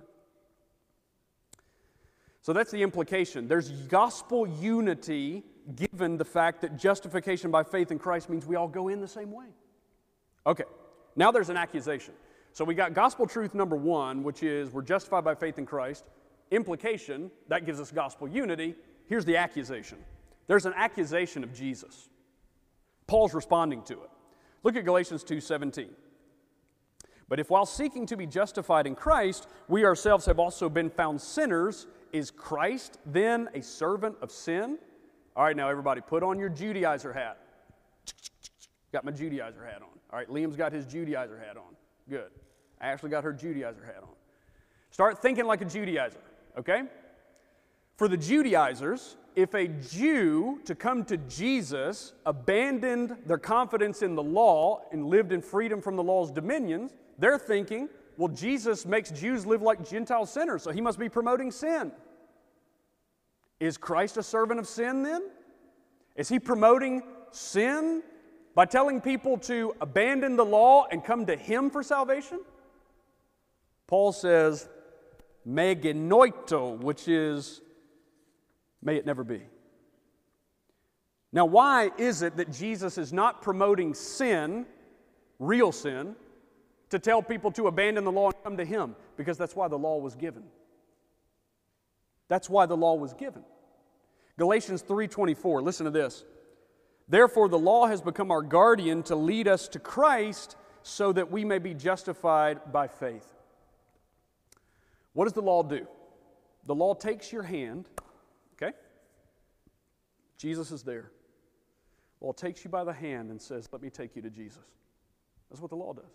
[2.42, 3.48] So that's the implication.
[3.48, 5.44] There's gospel unity
[5.76, 9.08] given the fact that justification by faith in Christ means we all go in the
[9.08, 9.46] same way.
[10.46, 10.66] Okay,
[11.16, 12.14] now there's an accusation.
[12.54, 16.06] So we got gospel truth number one, which is we're justified by faith in Christ.
[16.52, 18.76] Implication, that gives us gospel unity.
[19.08, 19.98] Here's the accusation
[20.48, 22.10] there's an accusation of Jesus.
[23.08, 24.10] Paul's responding to it.
[24.62, 25.90] Look at Galatians 2:17.
[27.28, 31.20] But if while seeking to be justified in Christ, we ourselves have also been found
[31.20, 34.78] sinners, is Christ then a servant of sin?
[35.36, 37.40] All right, now everybody, put on your Judaizer hat.
[38.92, 39.98] Got my Judaizer hat on.
[40.12, 41.76] All right, Liam's got his Judaizer hat on.
[42.08, 42.30] Good.
[42.84, 44.10] Ashley got her Judaizer hat on.
[44.92, 46.18] Start thinking like a Judaizer,
[46.60, 46.84] okay?
[47.96, 54.22] For the Judaizers, if a Jew to come to Jesus abandoned their confidence in the
[54.22, 59.46] law and lived in freedom from the law's dominions, they're thinking, well, Jesus makes Jews
[59.46, 61.92] live like Gentile sinners, so he must be promoting sin.
[63.60, 65.24] Is Christ a servant of sin then?
[66.16, 68.04] Is he promoting sin
[68.54, 72.40] by telling people to abandon the law and come to him for salvation?
[73.88, 74.68] Paul says,
[75.46, 77.62] me genoito, which is,
[78.82, 79.42] may it never be.
[81.32, 84.66] Now, why is it that Jesus is not promoting sin,
[85.40, 86.16] real sin,
[86.92, 88.96] to tell people to abandon the law and come to Him?
[89.18, 90.44] Because that's why the law was given.
[92.28, 93.44] That's why the law was given.
[94.38, 96.24] Galatians 3:24, listen to this.
[97.08, 101.44] Therefore the law has become our guardian to lead us to Christ so that we
[101.46, 103.33] may be justified by faith.
[105.14, 105.88] What does the law do?
[106.66, 107.88] The law takes your hand,
[108.56, 108.76] okay?
[110.38, 111.12] Jesus is there.
[112.20, 114.64] The law takes you by the hand and says, Let me take you to Jesus.
[115.50, 116.12] That's what the law does.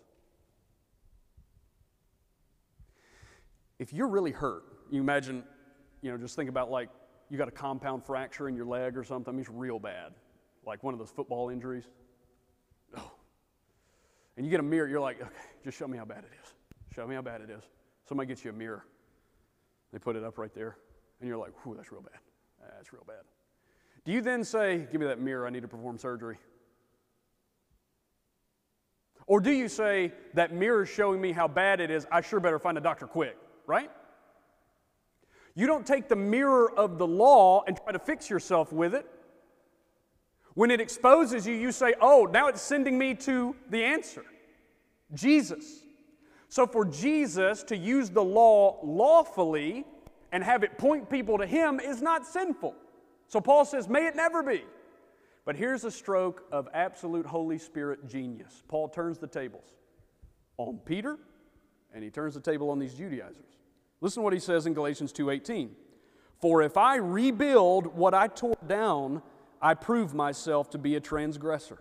[3.77, 5.43] If you're really hurt, you imagine,
[6.01, 6.89] you know, just think about like
[7.29, 10.13] you got a compound fracture in your leg or something, it's real bad,
[10.65, 11.85] like one of those football injuries.
[12.97, 13.11] Oh.
[14.35, 15.29] And you get a mirror, you're like, okay,
[15.63, 16.53] just show me how bad it is.
[16.95, 17.63] Show me how bad it is.
[18.09, 18.83] Somebody gets you a mirror.
[19.93, 20.77] They put it up right there,
[21.19, 22.19] and you're like, whew, that's real bad.
[22.75, 23.21] That's real bad.
[24.03, 26.39] Do you then say, give me that mirror, I need to perform surgery?
[29.27, 32.39] Or do you say, that mirror is showing me how bad it is, I sure
[32.39, 33.91] better find a doctor quick, right?
[35.53, 39.05] You don't take the mirror of the law and try to fix yourself with it.
[40.55, 44.25] When it exposes you, you say, oh, now it's sending me to the answer
[45.13, 45.83] Jesus.
[46.49, 49.85] So for Jesus to use the law lawfully
[50.31, 52.75] and have it point people to Him is not sinful.
[53.27, 54.63] So Paul says, may it never be.
[55.45, 58.63] But here's a stroke of absolute Holy Spirit genius.
[58.67, 59.75] Paul turns the tables
[60.57, 61.17] on Peter
[61.93, 63.57] and he turns the table on these Judaizers.
[64.01, 65.75] Listen to what he says in Galatians 2:18.
[66.39, 69.21] For if I rebuild what I tore down,
[69.61, 71.79] I prove myself to be a transgressor.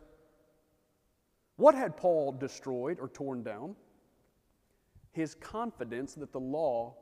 [1.57, 3.76] What had Paul destroyed or torn down?
[5.12, 6.94] His confidence that the law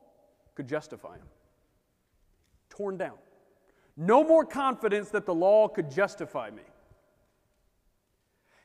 [0.55, 1.29] could justify him.
[2.71, 3.17] Torn down.
[3.97, 6.63] No more confidence that the law could justify me.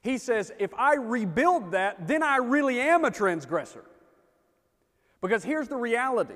[0.02, 3.86] He says, if I rebuild that, then I really am a transgressor.
[5.22, 6.36] Because here's the reality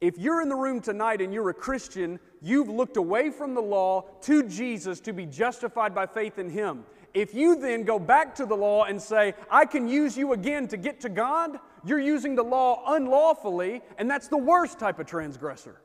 [0.00, 3.62] if you're in the room tonight and you're a Christian, you've looked away from the
[3.62, 6.84] law to Jesus to be justified by faith in Him.
[7.14, 10.68] If you then go back to the law and say, I can use you again
[10.68, 15.06] to get to God, you're using the law unlawfully, and that's the worst type of
[15.06, 15.80] transgressor.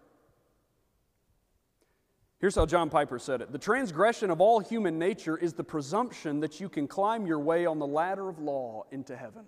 [2.40, 6.40] Here's how John Piper said it The transgression of all human nature is the presumption
[6.40, 9.44] that you can climb your way on the ladder of law into heaven.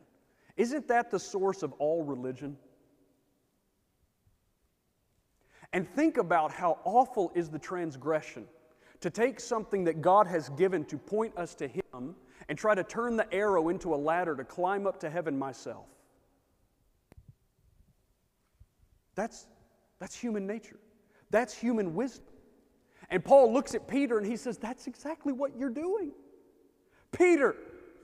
[0.56, 2.56] Isn't that the source of all religion?
[5.74, 8.46] And think about how awful is the transgression
[9.02, 12.16] to take something that God has given to point us to Him
[12.48, 15.88] and try to turn the arrow into a ladder to climb up to heaven myself.
[19.16, 19.48] That's,
[20.00, 20.80] that's human nature.
[21.30, 22.26] That's human wisdom.
[23.10, 26.12] And Paul looks at Peter and he says, That's exactly what you're doing.
[27.12, 27.56] Peter,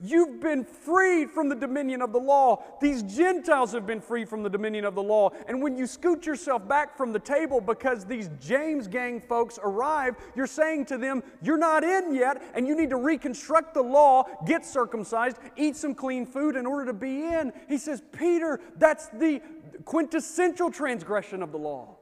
[0.02, 2.62] You've been freed from the dominion of the law.
[2.80, 5.30] These Gentiles have been freed from the dominion of the law.
[5.46, 10.16] And when you scoot yourself back from the table because these James gang folks arrive,
[10.34, 14.24] you're saying to them, You're not in yet, and you need to reconstruct the law,
[14.46, 17.52] get circumcised, eat some clean food in order to be in.
[17.68, 19.42] He says, Peter, that's the
[19.84, 21.96] quintessential transgression of the law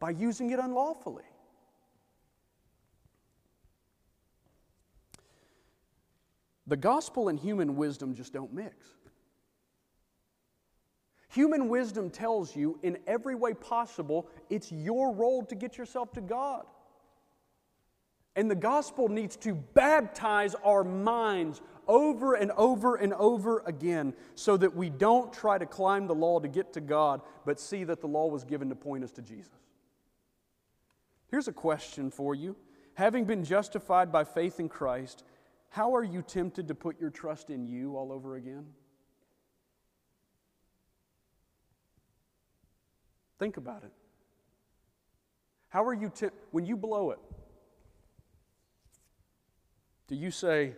[0.00, 1.24] by using it unlawfully.
[6.66, 8.74] The gospel and human wisdom just don't mix.
[11.30, 16.20] Human wisdom tells you in every way possible it's your role to get yourself to
[16.20, 16.64] God.
[18.36, 24.56] And the gospel needs to baptize our minds over and over and over again so
[24.56, 28.00] that we don't try to climb the law to get to God, but see that
[28.00, 29.50] the law was given to point us to Jesus.
[31.30, 32.56] Here's a question for you.
[32.94, 35.24] Having been justified by faith in Christ,
[35.70, 38.66] how are you tempted to put your trust in you all over again?
[43.38, 43.92] Think about it.
[45.68, 47.18] How are you, t- when you blow it,
[50.08, 50.72] do you say,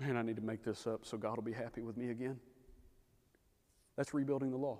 [0.00, 2.40] man, I need to make this up so God will be happy with me again?
[3.96, 4.78] That's rebuilding the law.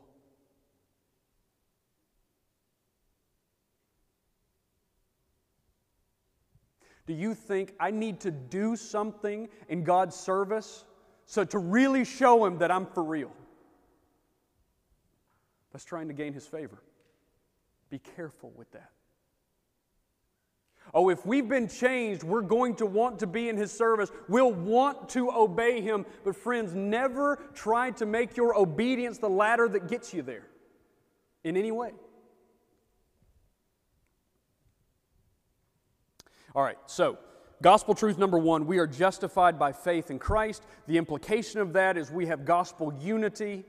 [7.06, 10.84] Do you think I need to do something in God's service
[11.26, 13.32] so to really show Him that I'm for real?
[15.72, 16.82] That's trying to gain His favor.
[17.90, 18.92] Be careful with that.
[20.92, 24.10] Oh, if we've been changed, we're going to want to be in His service.
[24.28, 26.04] We'll want to obey Him.
[26.24, 30.46] But, friends, never try to make your obedience the ladder that gets you there
[31.44, 31.92] in any way.
[36.54, 37.18] All right, so
[37.62, 40.64] gospel truth number one we are justified by faith in Christ.
[40.88, 43.64] The implication of that is we have gospel unity,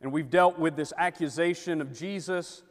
[0.00, 2.62] and we've dealt with this accusation of Jesus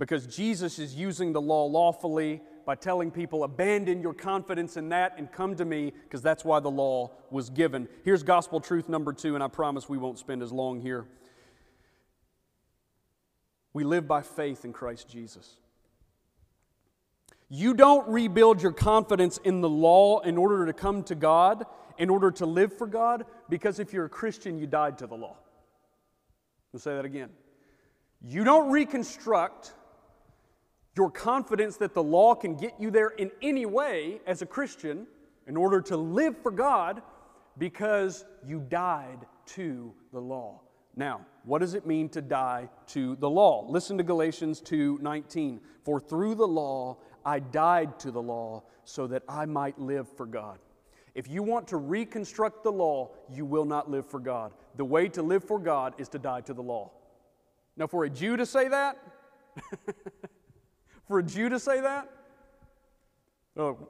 [0.00, 5.14] because Jesus is using the law lawfully by telling people, abandon your confidence in that
[5.18, 7.88] and come to me, because that's why the law was given.
[8.04, 11.06] Here's gospel truth number two, and I promise we won't spend as long here.
[13.72, 15.56] We live by faith in Christ Jesus.
[17.48, 21.66] You don't rebuild your confidence in the law in order to come to God,
[21.98, 25.14] in order to live for God, because if you're a Christian, you died to the
[25.14, 25.36] law.
[26.72, 27.30] I'll say that again.
[28.26, 29.74] You don't reconstruct
[30.96, 35.06] your confidence that the law can get you there in any way as a Christian
[35.46, 37.02] in order to live for God
[37.58, 40.60] because you died to the law.
[40.96, 43.66] Now, what does it mean to die to the law?
[43.68, 45.60] Listen to Galatians 2:19.
[45.82, 50.26] For through the law I died to the law so that I might live for
[50.26, 50.58] God.
[51.14, 54.52] If you want to reconstruct the law, you will not live for God.
[54.76, 56.90] The way to live for God is to die to the law.
[57.76, 58.98] Now, for a Jew to say that,
[61.06, 62.10] for a Jew to say that?
[63.56, 63.88] Oh,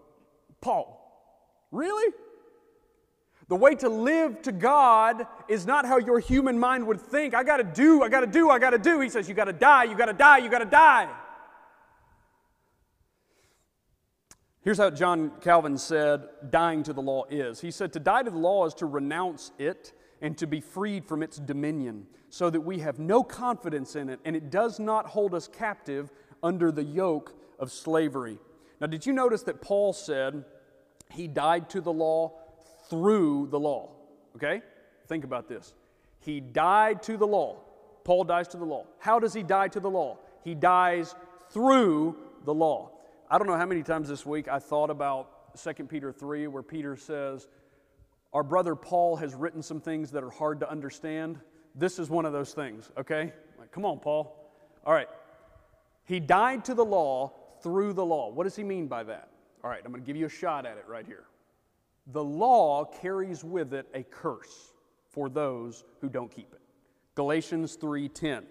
[0.61, 2.13] Paul, really?
[3.49, 7.35] The way to live to God is not how your human mind would think.
[7.35, 9.01] I got to do, I got to do, I got to do.
[9.01, 11.09] He says, You got to die, you got to die, you got to die.
[14.63, 17.61] Here's how John Calvin said dying to the law is.
[17.61, 19.93] He said, To die to the law is to renounce it
[20.23, 24.21] and to be freed from its dominion, so that we have no confidence in it
[24.25, 26.11] and it does not hold us captive
[26.43, 28.39] under the yoke of slavery.
[28.81, 30.45] Now, did you notice that Paul said
[31.11, 32.33] he died to the law
[32.91, 33.91] through the law?
[34.37, 34.63] Okay?
[35.07, 35.75] Think about this.
[36.21, 37.61] He died to the law.
[38.05, 38.87] Paul dies to the law.
[38.99, 40.19] How does he die to the law?
[40.43, 41.15] He dies
[41.51, 42.91] through the law.
[43.31, 46.63] I don't know how many times this week I thought about 2 Peter 3, where
[46.63, 47.49] Peter says,
[48.33, 51.39] Our brother Paul has written some things that are hard to understand.
[51.75, 53.33] This is one of those things, okay?
[53.59, 54.37] Like, come on, Paul.
[54.85, 55.09] All right.
[56.05, 57.33] He died to the law
[57.63, 58.31] through the law.
[58.31, 59.29] What does he mean by that?
[59.63, 61.25] All right, I'm going to give you a shot at it right here.
[62.09, 64.73] The law carries with it a curse
[65.09, 66.61] for those who don't keep it.
[67.15, 68.45] Galatians 3:10.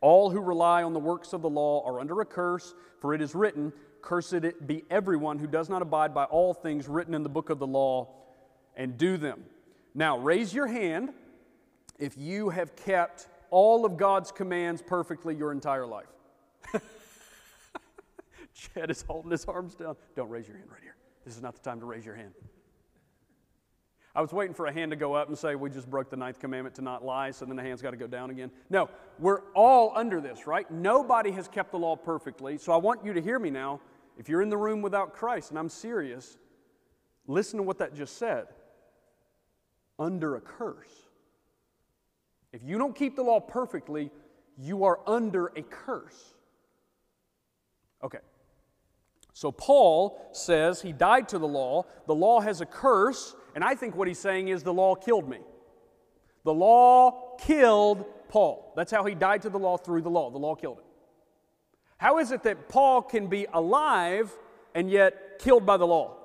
[0.00, 3.20] All who rely on the works of the law are under a curse, for it
[3.20, 7.28] is written, Cursed be everyone who does not abide by all things written in the
[7.28, 8.08] book of the law
[8.76, 9.44] and do them.
[9.94, 11.12] Now, raise your hand
[11.98, 16.06] if you have kept all of God's commands perfectly your entire life.
[18.74, 19.96] Chad is holding his arms down.
[20.16, 20.96] Don't raise your hand right here.
[21.24, 22.32] This is not the time to raise your hand.
[24.14, 26.16] I was waiting for a hand to go up and say, We just broke the
[26.16, 28.50] ninth commandment to not lie, so then the hand's got to go down again.
[28.68, 30.68] No, we're all under this, right?
[30.70, 32.58] Nobody has kept the law perfectly.
[32.58, 33.80] So I want you to hear me now.
[34.18, 36.38] If you're in the room without Christ, and I'm serious,
[37.26, 38.48] listen to what that just said
[39.98, 40.90] under a curse.
[42.52, 44.10] If you don't keep the law perfectly,
[44.58, 46.34] you are under a curse.
[48.02, 48.18] Okay.
[49.40, 51.86] So Paul says he died to the law.
[52.06, 55.30] The law has a curse, and I think what he's saying is the law killed
[55.30, 55.38] me.
[56.44, 58.74] The law killed Paul.
[58.76, 60.28] That's how he died to the law through the law.
[60.28, 60.84] The law killed him.
[61.96, 64.30] How is it that Paul can be alive
[64.74, 66.18] and yet killed by the law?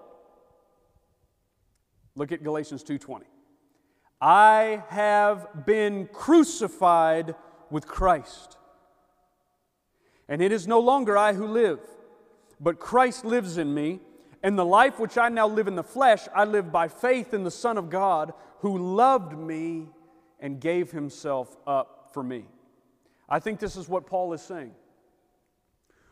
[2.15, 3.23] Look at Galatians 2:20.
[4.19, 7.33] I have been crucified
[7.71, 8.57] with Christ.
[10.27, 11.79] And it is no longer I who live,
[12.59, 13.99] but Christ lives in me.
[14.43, 17.43] And the life which I now live in the flesh, I live by faith in
[17.43, 19.89] the Son of God who loved me
[20.39, 22.45] and gave himself up for me.
[23.27, 24.71] I think this is what Paul is saying.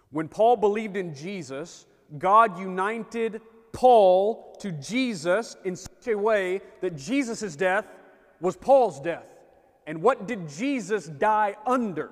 [0.09, 1.85] When Paul believed in Jesus,
[2.17, 3.41] God united
[3.71, 7.85] Paul to Jesus in such a way that Jesus' death
[8.39, 9.27] was Paul's death.
[9.85, 12.11] And what did Jesus die under?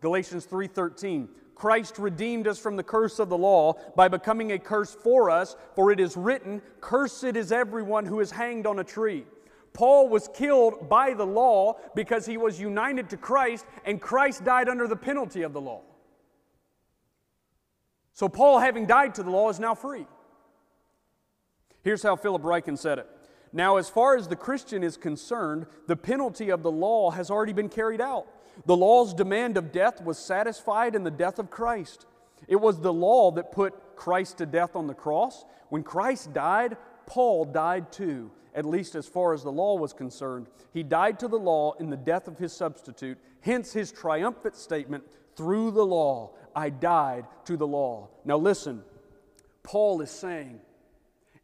[0.00, 1.28] Galatians 3:13.
[1.62, 5.54] Christ redeemed us from the curse of the law by becoming a curse for us,
[5.76, 9.26] for it is written, Cursed is everyone who is hanged on a tree.
[9.72, 14.68] Paul was killed by the law because he was united to Christ, and Christ died
[14.68, 15.82] under the penalty of the law.
[18.12, 20.08] So, Paul, having died to the law, is now free.
[21.84, 23.06] Here's how Philip Ryken said it
[23.52, 27.52] Now, as far as the Christian is concerned, the penalty of the law has already
[27.52, 28.26] been carried out.
[28.66, 32.06] The law's demand of death was satisfied in the death of Christ.
[32.48, 35.44] It was the law that put Christ to death on the cross.
[35.68, 36.76] When Christ died,
[37.06, 40.48] Paul died too, at least as far as the law was concerned.
[40.72, 45.04] He died to the law in the death of his substitute, hence his triumphant statement
[45.36, 48.08] through the law, I died to the law.
[48.24, 48.82] Now listen,
[49.62, 50.60] Paul is saying,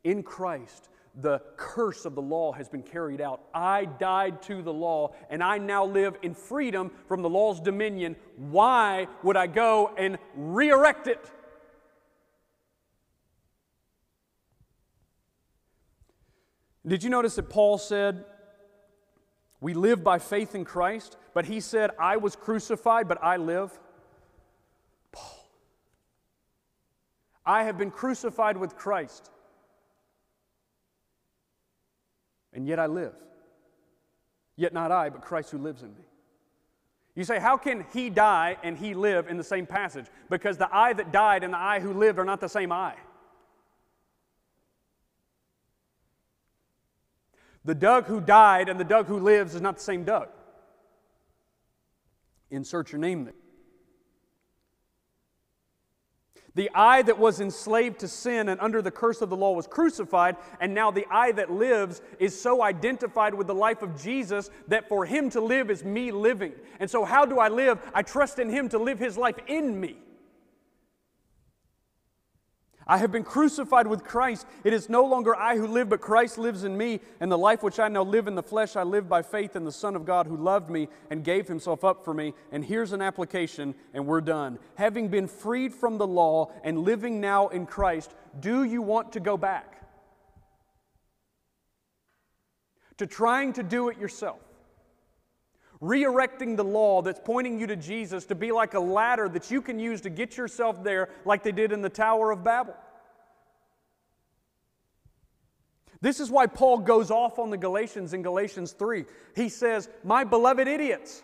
[0.04, 0.88] in Christ,
[1.20, 3.42] the curse of the law has been carried out.
[3.52, 8.16] I died to the law, and I now live in freedom from the law's dominion.
[8.36, 11.30] Why would I go and re erect it?
[16.86, 18.24] Did you notice that Paul said,
[19.60, 23.76] We live by faith in Christ, but he said, I was crucified, but I live?
[25.10, 25.50] Paul.
[27.44, 29.30] I have been crucified with Christ.
[32.58, 33.14] And yet I live.
[34.56, 36.02] Yet not I, but Christ who lives in me.
[37.14, 40.06] You say, how can he die and he live in the same passage?
[40.28, 42.96] Because the I that died and the I who lived are not the same I.
[47.64, 50.26] The Doug who died and the Doug who lives is not the same Doug.
[52.50, 53.34] Insert your name there.
[56.58, 59.68] The I that was enslaved to sin and under the curse of the law was
[59.68, 64.50] crucified, and now the I that lives is so identified with the life of Jesus
[64.66, 66.52] that for him to live is me living.
[66.80, 67.78] And so, how do I live?
[67.94, 69.98] I trust in him to live his life in me.
[72.90, 74.46] I have been crucified with Christ.
[74.64, 77.00] It is no longer I who live, but Christ lives in me.
[77.20, 79.64] And the life which I now live in the flesh, I live by faith in
[79.64, 82.32] the Son of God who loved me and gave himself up for me.
[82.50, 84.58] And here's an application, and we're done.
[84.76, 89.20] Having been freed from the law and living now in Christ, do you want to
[89.20, 89.74] go back?
[92.96, 94.40] To trying to do it yourself?
[95.80, 99.50] Re erecting the law that's pointing you to Jesus to be like a ladder that
[99.50, 102.74] you can use to get yourself there, like they did in the Tower of Babel.
[106.00, 109.04] This is why Paul goes off on the Galatians in Galatians 3.
[109.34, 111.22] He says, My beloved idiots,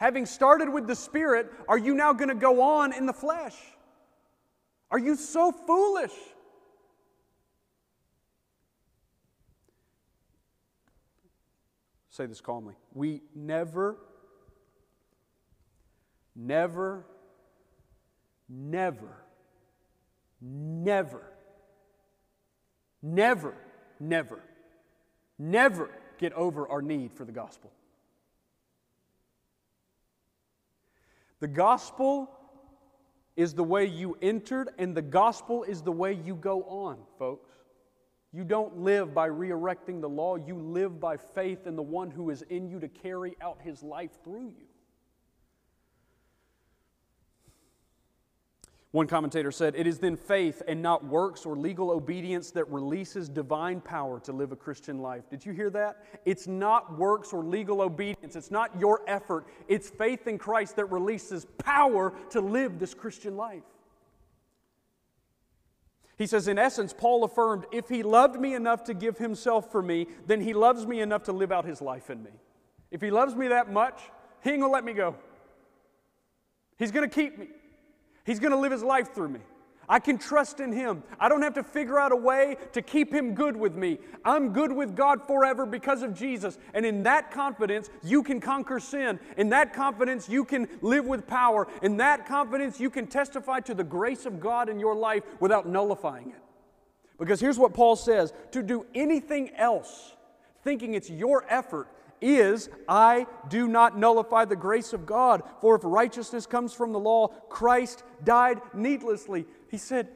[0.00, 3.56] having started with the Spirit, are you now going to go on in the flesh?
[4.90, 6.12] Are you so foolish?
[12.12, 12.74] Say this calmly.
[12.92, 13.96] We never,
[16.36, 17.06] never,
[18.48, 19.16] never,
[20.40, 21.22] never,
[23.02, 23.56] never,
[23.98, 24.42] never,
[25.38, 27.72] never get over our need for the gospel.
[31.40, 32.30] The gospel
[33.36, 37.48] is the way you entered, and the gospel is the way you go on, folks.
[38.32, 42.10] You don't live by re erecting the law, you live by faith in the one
[42.10, 44.66] who is in you to carry out his life through you.
[48.92, 53.28] One commentator said, It is then faith and not works or legal obedience that releases
[53.28, 55.28] divine power to live a Christian life.
[55.30, 56.04] Did you hear that?
[56.26, 58.36] It's not works or legal obedience.
[58.36, 59.46] It's not your effort.
[59.66, 63.62] It's faith in Christ that releases power to live this Christian life.
[66.18, 69.82] He says, in essence, Paul affirmed, if he loved me enough to give himself for
[69.82, 72.30] me, then he loves me enough to live out his life in me.
[72.90, 74.00] If he loves me that much,
[74.42, 75.16] he ain't gonna let me go.
[76.78, 77.48] He's gonna keep me,
[78.24, 79.40] he's gonna live his life through me.
[79.88, 81.02] I can trust in Him.
[81.18, 83.98] I don't have to figure out a way to keep Him good with me.
[84.24, 86.58] I'm good with God forever because of Jesus.
[86.72, 89.18] And in that confidence, you can conquer sin.
[89.36, 91.66] In that confidence, you can live with power.
[91.82, 95.68] In that confidence, you can testify to the grace of God in your life without
[95.68, 96.42] nullifying it.
[97.18, 100.16] Because here's what Paul says to do anything else,
[100.64, 101.88] thinking it's your effort,
[102.20, 106.98] is I do not nullify the grace of God, for if righteousness comes from the
[106.98, 109.44] law, Christ died needlessly.
[109.72, 110.08] He said,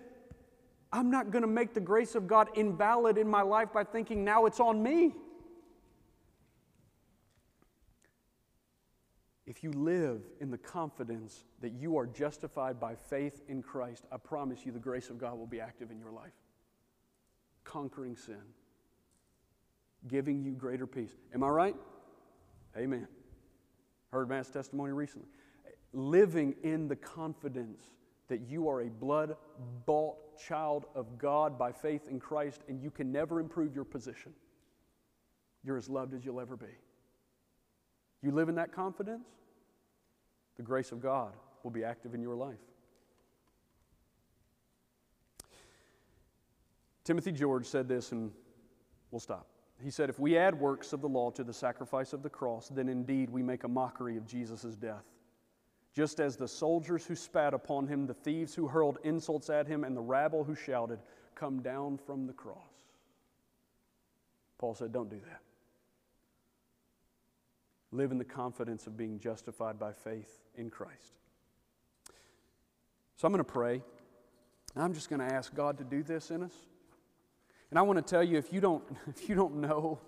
[0.92, 4.22] I'm not going to make the grace of God invalid in my life by thinking
[4.22, 5.14] now it's on me.
[9.46, 14.18] If you live in the confidence that you are justified by faith in Christ, I
[14.18, 16.34] promise you the grace of God will be active in your life,
[17.64, 18.42] conquering sin,
[20.06, 21.16] giving you greater peace.
[21.32, 21.76] Am I right?
[22.76, 23.08] Amen.
[24.12, 25.28] Heard Matt's testimony recently.
[25.94, 27.86] Living in the confidence
[28.28, 29.36] that you are a blood
[29.84, 34.32] bought child of God by faith in Christ and you can never improve your position.
[35.64, 36.66] You're as loved as you'll ever be.
[38.22, 39.28] You live in that confidence,
[40.56, 42.58] the grace of God will be active in your life.
[47.04, 48.32] Timothy George said this, and
[49.10, 49.46] we'll stop.
[49.82, 52.68] He said, If we add works of the law to the sacrifice of the cross,
[52.68, 55.04] then indeed we make a mockery of Jesus' death.
[55.96, 59.82] Just as the soldiers who spat upon him, the thieves who hurled insults at him,
[59.82, 60.98] and the rabble who shouted,
[61.34, 62.58] Come down from the cross.
[64.58, 65.40] Paul said, Don't do that.
[67.92, 71.14] Live in the confidence of being justified by faith in Christ.
[73.16, 73.82] So I'm going to pray.
[74.76, 76.52] I'm just going to ask God to do this in us.
[77.70, 79.98] And I want to tell you if you don't if you don't know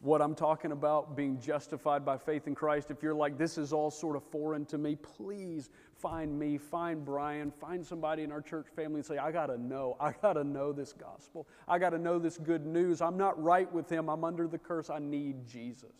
[0.00, 3.72] what I'm talking about being justified by faith in Christ, if you're like this is
[3.72, 8.42] all sort of foreign to me, please find me, find Brian, find somebody in our
[8.42, 9.96] church family and say I got to know.
[9.98, 11.48] I got to know this gospel.
[11.66, 13.00] I got to know this good news.
[13.00, 14.08] I'm not right with him.
[14.10, 14.90] I'm under the curse.
[14.90, 15.94] I need Jesus.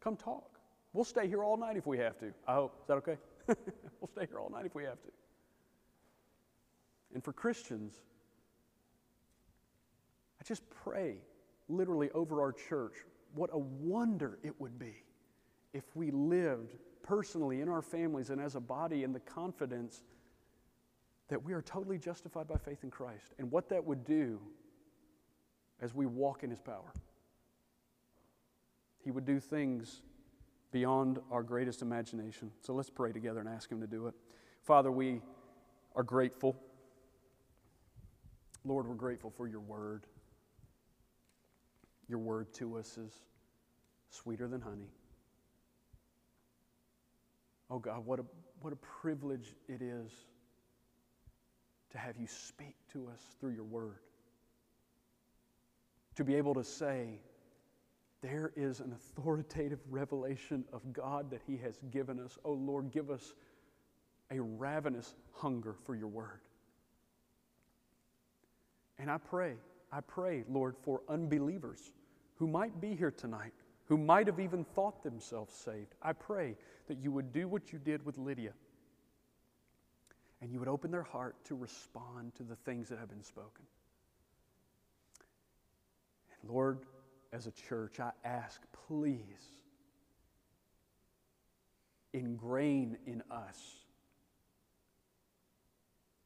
[0.00, 0.58] Come talk.
[0.92, 2.32] We'll stay here all night if we have to.
[2.48, 2.76] I hope.
[2.80, 3.18] Is that okay?
[3.46, 5.10] we'll stay here all night if we have to.
[7.14, 7.94] And for Christians,
[10.40, 11.18] I just pray
[11.70, 12.94] literally over our church
[13.34, 15.04] what a wonder it would be
[15.72, 20.02] if we lived personally in our families and as a body in the confidence
[21.28, 24.40] that we are totally justified by faith in Christ and what that would do
[25.80, 26.92] as we walk in His power.
[29.02, 30.02] He would do things
[30.72, 32.50] beyond our greatest imagination.
[32.60, 34.14] So let's pray together and ask Him to do it.
[34.62, 35.22] Father, we
[35.96, 36.56] are grateful.
[38.64, 40.06] Lord, we're grateful for your word.
[42.10, 43.12] Your word to us is
[44.10, 44.90] sweeter than honey.
[47.70, 48.24] Oh God, what a,
[48.60, 50.10] what a privilege it is
[51.92, 54.00] to have you speak to us through your word.
[56.16, 57.20] To be able to say,
[58.22, 62.36] there is an authoritative revelation of God that He has given us.
[62.44, 63.34] Oh Lord, give us
[64.32, 66.40] a ravenous hunger for your word.
[68.98, 69.54] And I pray,
[69.92, 71.92] I pray, Lord, for unbelievers
[72.40, 73.52] who might be here tonight,
[73.84, 75.94] who might have even thought themselves saved.
[76.02, 76.56] I pray
[76.88, 78.54] that you would do what you did with Lydia
[80.40, 83.66] and you would open their heart to respond to the things that have been spoken.
[86.40, 86.78] And Lord,
[87.30, 89.20] as a church, I ask, please
[92.14, 93.60] ingrain in us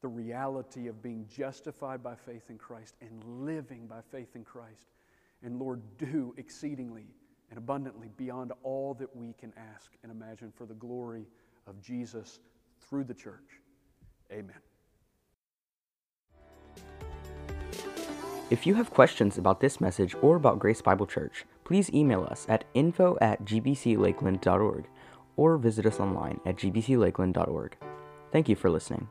[0.01, 4.94] the reality of being justified by faith in Christ and living by faith in Christ.
[5.45, 7.07] And Lord, do exceedingly
[7.51, 11.27] and abundantly beyond all that we can ask and imagine for the glory
[11.67, 12.41] of Jesus
[12.81, 13.61] through the church.
[14.33, 14.57] Amen.
[18.51, 22.47] If you have questions about this message or about Grace Bible Church, please email us
[22.49, 24.87] at info at gbclakeland.org
[25.37, 27.77] or visit us online at gbclakeland.org.
[28.31, 29.09] Thank you for listening.